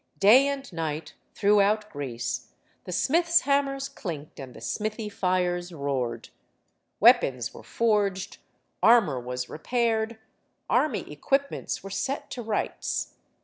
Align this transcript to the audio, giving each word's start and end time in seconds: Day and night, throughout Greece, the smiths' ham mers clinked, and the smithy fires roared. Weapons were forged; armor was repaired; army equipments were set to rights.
Day 0.17 0.47
and 0.47 0.73
night, 0.73 1.13
throughout 1.35 1.91
Greece, 1.91 2.53
the 2.85 2.91
smiths' 2.91 3.41
ham 3.41 3.65
mers 3.67 3.87
clinked, 3.87 4.39
and 4.39 4.55
the 4.55 4.59
smithy 4.59 5.09
fires 5.09 5.71
roared. 5.71 6.29
Weapons 6.99 7.53
were 7.53 7.61
forged; 7.61 8.39
armor 8.81 9.19
was 9.19 9.47
repaired; 9.47 10.17
army 10.67 11.01
equipments 11.11 11.83
were 11.83 11.91
set 11.91 12.31
to 12.31 12.41
rights. 12.41 13.13